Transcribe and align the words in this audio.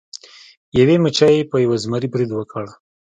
یوې 0.79 0.95
مچۍ 1.03 1.35
په 1.49 1.55
یو 1.65 1.73
زمري 1.83 2.07
برید 2.13 2.31
وکړ. 2.33 2.65